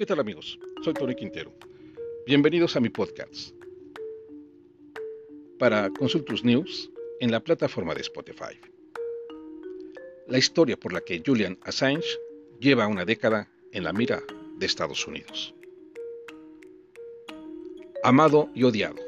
¿Qué 0.00 0.06
tal 0.06 0.18
amigos? 0.18 0.58
Soy 0.82 0.94
Tony 0.94 1.14
Quintero. 1.14 1.52
Bienvenidos 2.26 2.74
a 2.74 2.80
mi 2.80 2.88
podcast 2.88 3.54
para 5.58 5.90
Consultus 5.90 6.42
News 6.42 6.90
en 7.20 7.30
la 7.30 7.40
plataforma 7.40 7.92
de 7.92 8.00
Spotify. 8.00 8.58
La 10.26 10.38
historia 10.38 10.78
por 10.78 10.94
la 10.94 11.02
que 11.02 11.22
Julian 11.22 11.58
Assange 11.64 12.18
lleva 12.58 12.86
una 12.86 13.04
década 13.04 13.50
en 13.72 13.84
la 13.84 13.92
mira 13.92 14.22
de 14.56 14.64
Estados 14.64 15.06
Unidos. 15.06 15.54
Amado 18.02 18.48
y 18.54 18.62
odiado. 18.62 19.02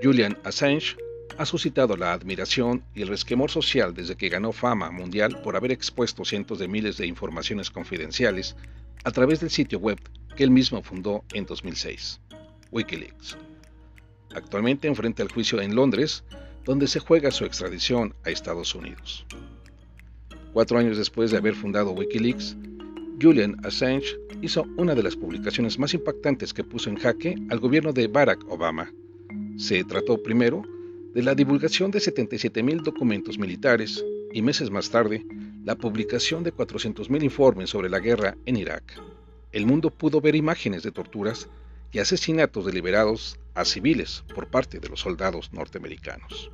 Julian 0.00 0.38
Assange 0.44 0.96
ha 1.38 1.44
suscitado 1.44 1.96
la 1.96 2.12
admiración 2.12 2.84
y 2.94 3.02
el 3.02 3.08
resquemor 3.08 3.50
social 3.50 3.94
desde 3.94 4.14
que 4.14 4.28
ganó 4.28 4.52
fama 4.52 4.92
mundial 4.92 5.42
por 5.42 5.56
haber 5.56 5.72
expuesto 5.72 6.24
cientos 6.24 6.60
de 6.60 6.68
miles 6.68 6.98
de 6.98 7.08
informaciones 7.08 7.68
confidenciales 7.68 8.54
a 9.04 9.10
través 9.10 9.40
del 9.40 9.50
sitio 9.50 9.78
web 9.78 9.98
que 10.36 10.44
él 10.44 10.50
mismo 10.50 10.82
fundó 10.82 11.24
en 11.32 11.44
2006, 11.46 12.20
Wikileaks. 12.70 13.36
Actualmente 14.34 14.88
enfrenta 14.88 15.22
el 15.22 15.30
juicio 15.30 15.60
en 15.60 15.74
Londres, 15.74 16.24
donde 16.64 16.86
se 16.86 17.00
juega 17.00 17.30
su 17.30 17.44
extradición 17.44 18.14
a 18.24 18.30
Estados 18.30 18.74
Unidos. 18.74 19.26
Cuatro 20.52 20.78
años 20.78 20.96
después 20.96 21.30
de 21.30 21.38
haber 21.38 21.54
fundado 21.54 21.92
Wikileaks, 21.92 22.56
Julian 23.20 23.56
Assange 23.64 24.16
hizo 24.40 24.64
una 24.76 24.94
de 24.94 25.02
las 25.02 25.16
publicaciones 25.16 25.78
más 25.78 25.94
impactantes 25.94 26.52
que 26.52 26.64
puso 26.64 26.90
en 26.90 26.96
jaque 26.96 27.36
al 27.50 27.60
gobierno 27.60 27.92
de 27.92 28.08
Barack 28.08 28.44
Obama. 28.48 28.92
Se 29.56 29.84
trató 29.84 30.22
primero 30.22 30.62
de 31.14 31.22
la 31.22 31.34
divulgación 31.34 31.90
de 31.90 32.00
77.000 32.00 32.82
documentos 32.82 33.38
militares 33.38 34.04
y 34.32 34.42
meses 34.42 34.70
más 34.70 34.90
tarde 34.90 35.24
la 35.64 35.76
publicación 35.76 36.42
de 36.42 36.54
400.000 36.54 37.22
informes 37.22 37.70
sobre 37.70 37.88
la 37.88 38.00
guerra 38.00 38.36
en 38.46 38.56
Irak. 38.56 39.00
El 39.52 39.66
mundo 39.66 39.90
pudo 39.90 40.20
ver 40.20 40.34
imágenes 40.34 40.82
de 40.82 40.90
torturas 40.90 41.48
y 41.92 41.98
asesinatos 41.98 42.64
deliberados 42.64 43.38
a 43.54 43.64
civiles 43.64 44.24
por 44.34 44.48
parte 44.48 44.80
de 44.80 44.88
los 44.88 45.00
soldados 45.00 45.52
norteamericanos. 45.52 46.50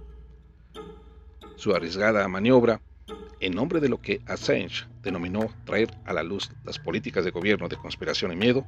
Su 1.56 1.75
arriesgada 1.75 2.27
maniobra, 2.29 2.81
en 3.41 3.55
nombre 3.55 3.81
de 3.81 3.89
lo 3.89 4.01
que 4.01 4.21
Assange 4.27 4.87
denominó 5.03 5.49
traer 5.65 5.97
a 6.05 6.12
la 6.12 6.23
luz 6.23 6.51
las 6.65 6.79
políticas 6.79 7.25
de 7.25 7.31
gobierno 7.31 7.69
de 7.69 7.77
conspiración 7.77 8.33
y 8.33 8.37
miedo, 8.37 8.67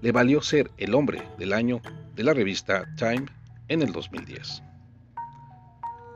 le 0.00 0.12
valió 0.12 0.40
ser 0.40 0.70
el 0.78 0.94
hombre 0.94 1.22
del 1.38 1.52
año 1.52 1.80
de 2.14 2.24
la 2.24 2.32
revista 2.32 2.86
Time 2.96 3.26
en 3.68 3.82
el 3.82 3.92
2010. 3.92 4.62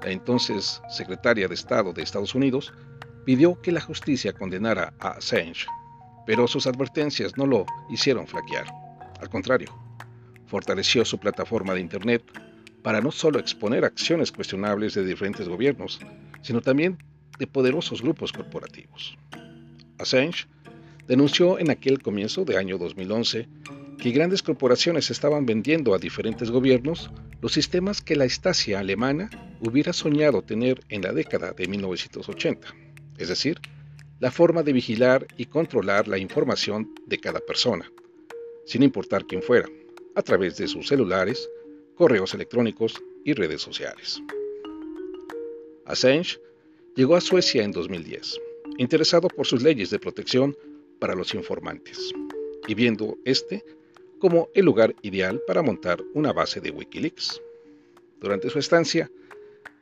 La 0.02 0.10
entonces 0.10 0.80
secretaria 0.88 1.48
de 1.48 1.54
Estado 1.54 1.92
de 1.92 2.02
Estados 2.02 2.34
Unidos 2.34 2.72
pidió 3.24 3.60
que 3.60 3.72
la 3.72 3.80
justicia 3.80 4.32
condenara 4.32 4.94
a 5.00 5.10
Assange, 5.10 5.66
pero 6.26 6.46
sus 6.46 6.66
advertencias 6.66 7.36
no 7.36 7.46
lo 7.46 7.66
hicieron 7.90 8.26
flaquear. 8.26 8.66
Al 9.20 9.28
contrario, 9.28 9.76
fortaleció 10.46 11.04
su 11.04 11.18
plataforma 11.18 11.74
de 11.74 11.80
Internet 11.80 12.22
para 12.82 13.00
no 13.00 13.10
solo 13.10 13.38
exponer 13.38 13.84
acciones 13.84 14.32
cuestionables 14.32 14.94
de 14.94 15.04
diferentes 15.04 15.48
gobiernos, 15.48 16.00
sino 16.42 16.60
también 16.60 16.98
de 17.38 17.46
poderosos 17.46 18.02
grupos 18.02 18.32
corporativos. 18.32 19.18
Assange 19.98 20.46
denunció 21.06 21.58
en 21.58 21.70
aquel 21.70 22.00
comienzo 22.00 22.44
de 22.44 22.56
año 22.56 22.78
2011 22.78 23.48
que 24.00 24.10
grandes 24.10 24.42
corporaciones 24.42 25.10
estaban 25.10 25.44
vendiendo 25.46 25.94
a 25.94 25.98
diferentes 25.98 26.50
gobiernos 26.50 27.10
los 27.40 27.52
sistemas 27.52 28.00
que 28.00 28.16
la 28.16 28.24
Estasia 28.24 28.78
alemana 28.78 29.30
hubiera 29.60 29.92
soñado 29.92 30.42
tener 30.42 30.80
en 30.88 31.02
la 31.02 31.12
década 31.12 31.52
de 31.52 31.66
1980 31.66 32.68
es 33.18 33.28
decir, 33.28 33.60
la 34.20 34.30
forma 34.30 34.62
de 34.62 34.72
vigilar 34.72 35.26
y 35.36 35.46
controlar 35.46 36.08
la 36.08 36.18
información 36.18 36.94
de 37.06 37.18
cada 37.18 37.40
persona, 37.40 37.90
sin 38.64 38.82
importar 38.82 39.26
quién 39.26 39.42
fuera, 39.42 39.68
a 40.14 40.22
través 40.22 40.56
de 40.56 40.68
sus 40.68 40.88
celulares, 40.88 41.48
correos 41.94 42.32
electrónicos 42.34 43.02
y 43.24 43.34
redes 43.34 43.60
sociales. 43.60 44.22
Assange 45.84 46.40
llegó 46.96 47.16
a 47.16 47.20
Suecia 47.20 47.62
en 47.62 47.72
2010, 47.72 48.40
interesado 48.78 49.28
por 49.28 49.46
sus 49.46 49.62
leyes 49.62 49.90
de 49.90 49.98
protección 49.98 50.56
para 50.98 51.14
los 51.14 51.34
informantes, 51.34 52.12
y 52.66 52.74
viendo 52.74 53.16
este 53.24 53.64
como 54.18 54.48
el 54.54 54.64
lugar 54.64 54.94
ideal 55.02 55.40
para 55.46 55.62
montar 55.62 56.02
una 56.14 56.32
base 56.32 56.60
de 56.60 56.70
Wikileaks. 56.70 57.40
Durante 58.20 58.50
su 58.50 58.58
estancia, 58.58 59.10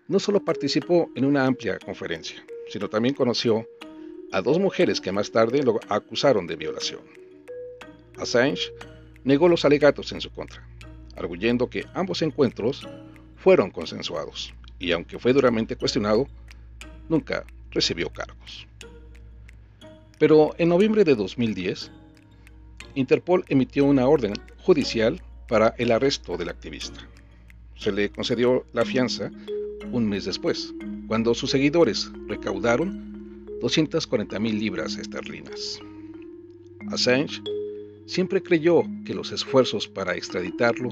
no 0.09 0.19
solo 0.19 0.45
participó 0.45 1.11
en 1.15 1.25
una 1.25 1.47
amplia 1.47 1.79
conferencia, 1.79 2.45
sino 2.69 2.89
también 2.89 3.15
conoció 3.15 3.67
a 4.33 4.43
dos 4.43 4.59
mujeres 4.59 5.01
que 5.01 5.13
más 5.13 5.31
tarde 5.31 5.63
lo 5.63 5.81
acusaron 5.89 6.47
de 6.47 6.57
violación. 6.57 7.01
Assange 8.19 8.73
negó 9.25 9.49
los 9.49 9.65
alegatos 9.65 10.13
en 10.13 10.21
su 10.21 10.31
contra, 10.31 10.67
arguyendo 11.17 11.69
que 11.69 11.85
ambos 11.95 12.23
encuentros 12.23 12.87
fueron 13.37 13.71
consensuados 13.71 14.55
y 14.79 14.93
aunque 14.93 15.19
fue 15.19 15.33
duramente 15.33 15.77
cuestionado, 15.77 16.27
nunca 17.09 17.45
recibió 17.71 18.11
cargos. 18.11 18.67
Pero 20.19 20.55
en 20.59 20.69
noviembre 20.69 21.05
de 21.05 21.15
2010, 21.15 21.91
Interpol 22.97 23.45
emitió 23.49 23.85
una 23.85 24.09
orden 24.09 24.33
judicial 24.57 25.23
para 25.49 25.75
el 25.77 25.93
arresto 25.93 26.39
del 26.39 26.49
activista. 26.49 27.07
Se 27.77 27.93
le 27.93 28.11
concedió 28.11 28.65
la 28.73 28.87
fianza 28.87 29.31
un 29.93 30.09
mes 30.09 30.25
después, 30.25 30.73
cuando 31.07 31.35
sus 31.35 31.51
seguidores 31.51 32.11
recaudaron 32.27 33.47
240.000 33.61 34.59
libras 34.59 34.97
esterlinas. 34.97 35.79
Assange 36.91 37.43
siempre 38.07 38.43
creyó 38.43 38.83
que 39.05 39.15
los 39.15 39.31
esfuerzos 39.31 39.87
para 39.87 40.15
extraditarlo 40.15 40.89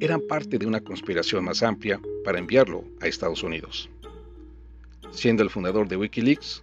eran 0.00 0.22
parte 0.22 0.58
de 0.58 0.66
una 0.66 0.80
conspiración 0.80 1.44
más 1.44 1.62
amplia 1.62 2.00
para 2.24 2.38
enviarlo 2.38 2.82
a 3.00 3.06
Estados 3.06 3.42
Unidos. 3.42 3.90
Siendo 5.10 5.42
el 5.42 5.50
fundador 5.50 5.86
de 5.86 5.98
Wikileaks, 5.98 6.62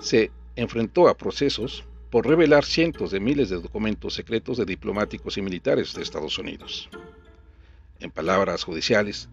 se 0.00 0.32
enfrentó 0.56 1.08
a 1.08 1.16
procesos 1.16 1.84
por 2.10 2.26
revelar 2.26 2.64
cientos 2.64 3.12
de 3.12 3.20
miles 3.20 3.48
de 3.50 3.60
documentos 3.60 4.14
secretos 4.14 4.58
de 4.58 4.64
diplomáticos 4.64 5.38
y 5.38 5.42
militares 5.42 5.94
de 5.94 6.02
Estados 6.02 6.38
Unidos. 6.38 6.88
En 8.00 8.10
palabras 8.10 8.64
judiciales, 8.64 9.28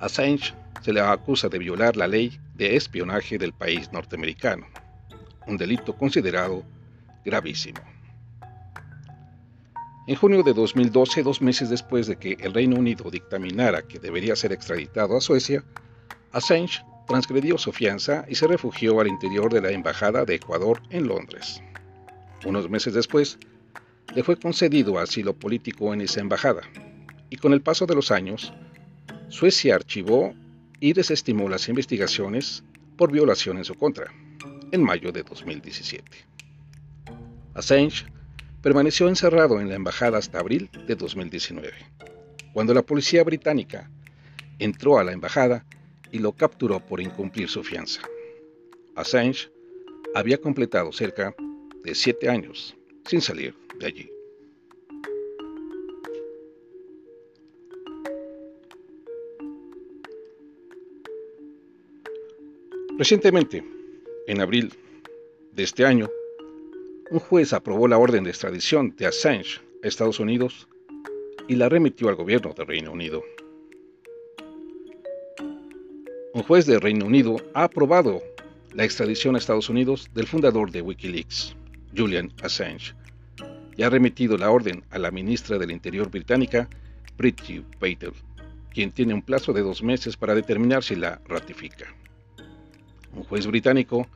Assange 0.00 0.54
se 0.82 0.92
le 0.92 1.00
acusa 1.00 1.48
de 1.48 1.58
violar 1.58 1.96
la 1.96 2.08
ley 2.08 2.38
de 2.54 2.76
espionaje 2.76 3.38
del 3.38 3.52
país 3.52 3.92
norteamericano, 3.92 4.66
un 5.46 5.56
delito 5.56 5.96
considerado 5.96 6.64
gravísimo. 7.24 7.80
En 10.08 10.14
junio 10.14 10.42
de 10.42 10.52
2012, 10.52 11.22
dos 11.22 11.42
meses 11.42 11.68
después 11.68 12.06
de 12.06 12.16
que 12.16 12.36
el 12.40 12.54
Reino 12.54 12.76
Unido 12.76 13.10
dictaminara 13.10 13.82
que 13.82 13.98
debería 13.98 14.36
ser 14.36 14.52
extraditado 14.52 15.16
a 15.16 15.20
Suecia, 15.20 15.64
Assange 16.32 16.84
transgredió 17.08 17.58
su 17.58 17.72
fianza 17.72 18.24
y 18.28 18.34
se 18.34 18.46
refugió 18.46 19.00
al 19.00 19.08
interior 19.08 19.52
de 19.52 19.60
la 19.60 19.70
Embajada 19.70 20.24
de 20.24 20.36
Ecuador 20.36 20.80
en 20.90 21.08
Londres. 21.08 21.60
Unos 22.44 22.68
meses 22.68 22.94
después, 22.94 23.38
le 24.14 24.22
fue 24.22 24.38
concedido 24.38 24.98
asilo 24.98 25.34
político 25.34 25.92
en 25.92 26.00
esa 26.00 26.20
embajada, 26.20 26.62
y 27.30 27.36
con 27.36 27.52
el 27.52 27.62
paso 27.62 27.86
de 27.86 27.94
los 27.94 28.10
años, 28.10 28.52
Suecia 29.28 29.74
archivó 29.74 30.34
y 30.78 30.92
desestimó 30.92 31.48
las 31.48 31.68
investigaciones 31.68 32.62
por 32.96 33.10
violación 33.10 33.58
en 33.58 33.64
su 33.64 33.74
contra, 33.74 34.12
en 34.70 34.82
mayo 34.82 35.12
de 35.12 35.22
2017. 35.22 36.04
Assange 37.54 38.06
permaneció 38.62 39.08
encerrado 39.08 39.60
en 39.60 39.68
la 39.68 39.74
embajada 39.74 40.18
hasta 40.18 40.38
abril 40.38 40.70
de 40.86 40.94
2019, 40.94 41.72
cuando 42.52 42.74
la 42.74 42.82
policía 42.82 43.24
británica 43.24 43.90
entró 44.58 44.98
a 44.98 45.04
la 45.04 45.12
embajada 45.12 45.64
y 46.12 46.18
lo 46.18 46.32
capturó 46.32 46.80
por 46.80 47.00
incumplir 47.00 47.48
su 47.48 47.62
fianza. 47.64 48.02
Assange 48.94 49.50
había 50.14 50.40
completado 50.40 50.92
cerca 50.92 51.34
de 51.86 51.94
siete 51.94 52.28
años 52.28 52.76
sin 53.06 53.20
salir 53.20 53.54
de 53.78 53.86
allí. 53.86 54.10
Recientemente, 62.98 63.62
en 64.26 64.40
abril 64.40 64.72
de 65.52 65.62
este 65.62 65.84
año, 65.84 66.10
un 67.10 67.20
juez 67.20 67.52
aprobó 67.52 67.86
la 67.86 67.98
orden 67.98 68.24
de 68.24 68.30
extradición 68.30 68.96
de 68.96 69.06
Assange 69.06 69.60
a 69.84 69.86
Estados 69.86 70.18
Unidos 70.18 70.66
y 71.46 71.54
la 71.54 71.68
remitió 71.68 72.08
al 72.08 72.16
gobierno 72.16 72.52
de 72.52 72.64
Reino 72.64 72.90
Unido. 72.90 73.22
Un 76.34 76.42
juez 76.42 76.66
de 76.66 76.80
Reino 76.80 77.06
Unido 77.06 77.36
ha 77.54 77.64
aprobado 77.64 78.22
la 78.74 78.84
extradición 78.84 79.36
a 79.36 79.38
Estados 79.38 79.68
Unidos 79.68 80.10
del 80.14 80.26
fundador 80.26 80.72
de 80.72 80.82
Wikileaks, 80.82 81.54
Julian 81.96 82.32
Assange, 82.42 82.94
y 83.76 83.82
ha 83.82 83.90
remitido 83.90 84.36
la 84.36 84.50
orden 84.50 84.84
a 84.90 84.98
la 84.98 85.10
ministra 85.10 85.58
del 85.58 85.70
Interior 85.70 86.10
británica, 86.10 86.68
Priti 87.16 87.64
Patel, 87.78 88.12
quien 88.72 88.92
tiene 88.92 89.14
un 89.14 89.22
plazo 89.22 89.52
de 89.52 89.62
dos 89.62 89.82
meses 89.82 90.16
para 90.16 90.34
determinar 90.34 90.82
si 90.82 90.96
la 90.96 91.20
ratifica 91.26 91.86
un 93.16 93.24
juez 93.24 93.46
británico, 93.46 94.06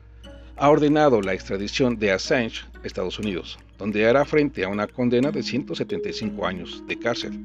ha 0.57 0.69
ordenado 0.69 1.21
la 1.21 1.33
extradición 1.33 1.97
de 1.97 2.11
Assange 2.11 2.65
a 2.83 2.85
Estados 2.87 3.17
Unidos, 3.19 3.57
donde 3.77 4.05
hará 4.05 4.25
frente 4.25 4.63
a 4.63 4.69
una 4.69 4.87
condena 4.87 5.31
de 5.31 5.41
175 5.41 6.45
años 6.45 6.83
de 6.87 6.99
cárcel 6.99 7.39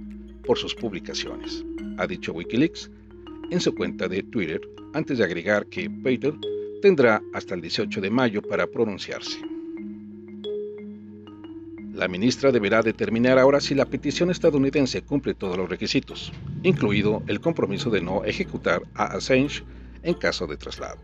por 0.45 0.59
sus 0.59 0.75
publicaciones, 0.75 1.65
ha 1.99 2.07
dicho 2.07 2.33
Wikileaks 2.33 2.91
en 3.51 3.61
su 3.61 3.75
cuenta 3.75 4.07
de 4.09 4.23
Twitter, 4.23 4.61
antes 4.93 5.19
de 5.19 5.25
agregar 5.25 5.67
que 5.67 5.89
Peter 5.89 6.35
tendrá 6.83 7.23
hasta 7.33 7.55
el 7.55 7.63
18 7.63 8.01
de 8.01 8.11
mayo 8.11 8.43
para 8.43 8.67
pronunciarse. 8.67 9.56
La 11.97 12.09
ministra 12.09 12.53
deberá 12.53 12.83
determinar 12.83 13.39
ahora 13.39 13.59
si 13.59 13.75
la 13.75 13.87
petición 13.87 14.31
estadounidense 14.31 15.01
cumple 15.01 15.33
todos 15.33 15.57
los 15.57 15.71
requisitos, 15.71 16.31
incluido 16.63 17.23
el 17.27 17.41
compromiso 17.41 17.89
de 17.89 18.03
no 18.03 18.23
ejecutar 18.23 18.83
a 18.95 19.05
Assange 19.17 19.63
en 20.03 20.13
caso 20.13 20.47
de 20.47 20.59
traslado. 20.59 20.99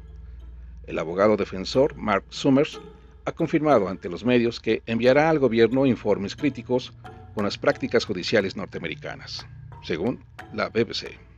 El 0.86 0.98
abogado 0.98 1.38
defensor 1.38 1.96
Mark 1.96 2.26
Summers 2.28 2.78
ha 3.24 3.32
confirmado 3.32 3.88
ante 3.88 4.10
los 4.10 4.22
medios 4.26 4.60
que 4.60 4.82
enviará 4.84 5.30
al 5.30 5.38
gobierno 5.38 5.86
informes 5.86 6.36
críticos 6.36 6.92
con 7.34 7.44
las 7.44 7.56
prácticas 7.56 8.04
judiciales 8.04 8.54
norteamericanas, 8.54 9.46
según 9.82 10.22
la 10.52 10.68
BBC. 10.68 11.31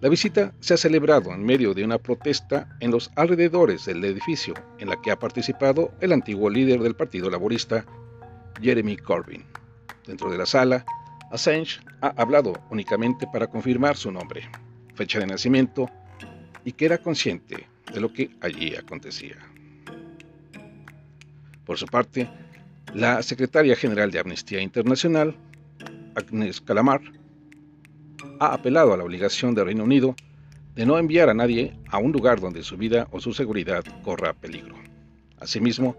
La 0.00 0.08
visita 0.08 0.52
se 0.60 0.74
ha 0.74 0.76
celebrado 0.76 1.32
en 1.32 1.44
medio 1.44 1.74
de 1.74 1.82
una 1.82 1.98
protesta 1.98 2.68
en 2.78 2.92
los 2.92 3.10
alrededores 3.16 3.84
del 3.84 4.04
edificio 4.04 4.54
en 4.78 4.90
la 4.90 5.00
que 5.02 5.10
ha 5.10 5.18
participado 5.18 5.92
el 6.00 6.12
antiguo 6.12 6.48
líder 6.48 6.80
del 6.80 6.94
Partido 6.94 7.28
Laborista, 7.28 7.84
Jeremy 8.62 8.96
Corbyn. 8.96 9.44
Dentro 10.06 10.30
de 10.30 10.38
la 10.38 10.46
sala, 10.46 10.86
Assange 11.32 11.80
ha 12.00 12.08
hablado 12.16 12.52
únicamente 12.70 13.26
para 13.32 13.48
confirmar 13.48 13.96
su 13.96 14.12
nombre, 14.12 14.48
fecha 14.94 15.18
de 15.18 15.26
nacimiento 15.26 15.90
y 16.64 16.72
que 16.72 16.86
era 16.86 16.98
consciente 16.98 17.66
de 17.92 18.00
lo 18.00 18.12
que 18.12 18.30
allí 18.40 18.76
acontecía. 18.76 19.36
Por 21.66 21.76
su 21.76 21.86
parte, 21.86 22.30
la 22.94 23.20
secretaria 23.22 23.74
general 23.74 24.12
de 24.12 24.20
Amnistía 24.20 24.60
Internacional, 24.60 25.36
Agnes 26.14 26.60
Calamar, 26.60 27.00
ha 28.40 28.54
apelado 28.54 28.92
a 28.92 28.96
la 28.96 29.04
obligación 29.04 29.54
del 29.54 29.66
Reino 29.66 29.84
Unido 29.84 30.14
de 30.74 30.86
no 30.86 30.98
enviar 30.98 31.28
a 31.28 31.34
nadie 31.34 31.76
a 31.88 31.98
un 31.98 32.12
lugar 32.12 32.40
donde 32.40 32.62
su 32.62 32.76
vida 32.76 33.08
o 33.10 33.20
su 33.20 33.32
seguridad 33.32 33.84
corra 34.02 34.32
peligro. 34.32 34.76
Asimismo, 35.40 35.96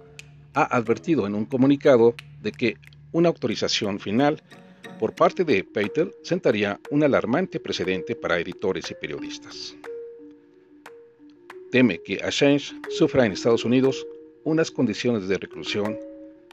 ha 0.53 0.75
advertido 0.75 1.27
en 1.27 1.35
un 1.35 1.45
comunicado 1.45 2.15
de 2.41 2.51
que 2.51 2.77
una 3.11 3.29
autorización 3.29 3.99
final 3.99 4.41
por 4.99 5.15
parte 5.15 5.43
de 5.43 5.63
Peitel 5.63 6.13
sentaría 6.23 6.79
un 6.91 7.03
alarmante 7.03 7.59
precedente 7.59 8.15
para 8.15 8.39
editores 8.39 8.89
y 8.91 8.95
periodistas. 8.95 9.75
Teme 11.71 12.01
que 12.01 12.17
Assange 12.23 12.73
sufra 12.89 13.25
en 13.25 13.33
Estados 13.33 13.63
Unidos 13.63 14.05
unas 14.43 14.71
condiciones 14.71 15.27
de 15.27 15.37
reclusión 15.37 15.97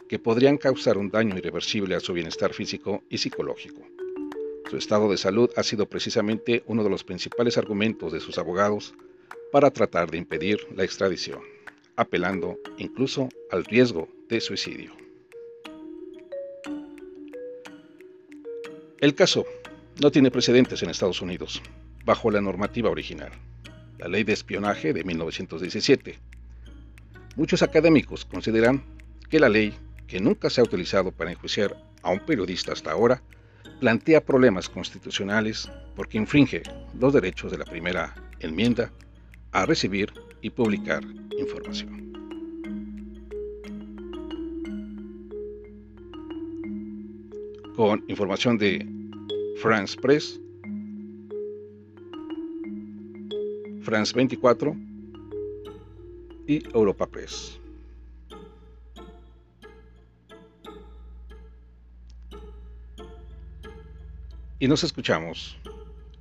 que 0.09 0.19
podrían 0.19 0.59
causar 0.59 0.99
un 0.99 1.11
daño 1.11 1.37
irreversible 1.37 1.95
a 1.95 2.01
su 2.01 2.13
bienestar 2.13 2.53
físico 2.53 3.03
y 3.09 3.19
psicológico. 3.19 3.83
Su 4.69 4.77
estado 4.77 5.09
de 5.09 5.17
salud 5.17 5.51
ha 5.57 5.63
sido 5.63 5.89
precisamente 5.89 6.65
uno 6.67 6.83
de 6.83 6.91
los 6.91 7.05
principales 7.05 7.57
argumentos 7.57 8.13
de 8.13 8.19
sus 8.19 8.37
abogados 8.37 8.95
para 9.53 9.71
tratar 9.71 10.11
de 10.11 10.19
impedir 10.19 10.59
la 10.75 10.83
extradición, 10.83 11.41
apelando 11.95 12.59
incluso 12.77 13.29
al 13.53 13.65
riesgo 13.65 14.09
de 14.29 14.41
suicidio. 14.41 14.93
El 18.99 19.15
caso 19.15 19.45
no 20.03 20.11
tiene 20.11 20.33
precedentes 20.33 20.83
en 20.83 20.91
Estados 20.91 21.23
Unidos, 21.23 21.63
bajo 22.05 22.33
la 22.33 22.41
normativa 22.41 22.91
original, 22.91 23.31
la 23.99 24.09
ley 24.09 24.25
de 24.25 24.33
espionaje 24.33 24.93
de 24.93 25.05
1917. 25.05 26.19
Muchos 27.37 27.63
académicos 27.63 28.25
consideran 28.25 28.83
que 29.31 29.39
la 29.39 29.49
ley, 29.49 29.75
que 30.09 30.19
nunca 30.19 30.51
se 30.51 30.61
ha 30.61 30.65
utilizado 30.65 31.13
para 31.13 31.31
enjuiciar 31.31 31.77
a 32.03 32.11
un 32.11 32.21
periodista 32.21 32.73
hasta 32.73 32.91
ahora, 32.91 33.23
plantea 33.81 34.25
problemas 34.25 34.69
constitucionales 34.69 35.71
porque 35.95 36.19
infringe 36.19 36.63
los 36.99 37.13
derechos 37.13 37.51
de 37.51 37.59
la 37.59 37.65
primera 37.65 38.15
enmienda 38.41 38.93
a 39.53 39.67
recibir 39.67 40.13
y 40.43 40.51
publicar 40.51 41.03
información. 41.39 42.13
Con 47.75 48.05
información 48.09 48.57
de 48.59 48.87
France 49.61 49.97
Press, 50.01 50.41
France 53.83 54.13
24 54.15 54.77
y 56.47 56.63
Europa 56.75 57.07
Press. 57.07 57.61
Y 64.59 64.69
nos 64.69 64.85
escuchamos 64.85 65.59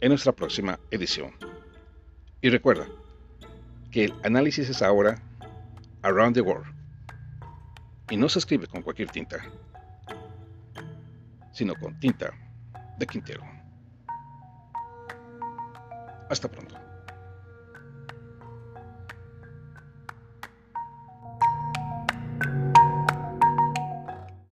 en 0.01 0.09
nuestra 0.09 0.33
próxima 0.33 0.79
edición. 0.91 1.31
Y 2.41 2.49
recuerda 2.49 2.87
que 3.91 4.05
el 4.05 4.13
análisis 4.23 4.69
es 4.69 4.81
ahora 4.81 5.21
Around 6.01 6.35
the 6.35 6.41
World 6.41 6.67
y 8.09 8.17
no 8.17 8.27
se 8.29 8.39
escribe 8.39 8.67
con 8.67 8.81
cualquier 8.81 9.09
tinta, 9.09 9.37
sino 11.53 11.75
con 11.75 11.97
tinta 11.99 12.33
de 12.97 13.07
Quintero. 13.07 13.43
Hasta 16.29 16.49
pronto. 16.49 16.84